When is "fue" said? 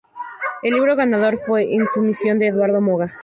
1.37-1.65